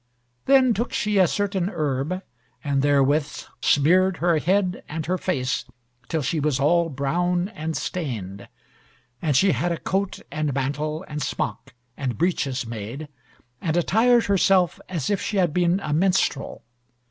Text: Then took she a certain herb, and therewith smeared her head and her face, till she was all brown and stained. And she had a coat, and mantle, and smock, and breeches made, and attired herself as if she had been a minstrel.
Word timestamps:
Then 0.45 0.73
took 0.73 0.93
she 0.93 1.19
a 1.19 1.27
certain 1.27 1.69
herb, 1.69 2.23
and 2.63 2.81
therewith 2.81 3.43
smeared 3.61 4.17
her 4.17 4.39
head 4.39 4.81
and 4.89 5.05
her 5.05 5.19
face, 5.19 5.65
till 6.09 6.23
she 6.23 6.39
was 6.39 6.59
all 6.59 6.89
brown 6.89 7.49
and 7.49 7.77
stained. 7.77 8.47
And 9.21 9.35
she 9.37 9.51
had 9.51 9.71
a 9.71 9.77
coat, 9.77 10.19
and 10.31 10.55
mantle, 10.55 11.05
and 11.07 11.21
smock, 11.21 11.75
and 11.95 12.17
breeches 12.17 12.65
made, 12.65 13.09
and 13.61 13.77
attired 13.77 14.25
herself 14.25 14.79
as 14.89 15.11
if 15.11 15.21
she 15.21 15.37
had 15.37 15.53
been 15.53 15.79
a 15.81 15.93
minstrel. 15.93 16.63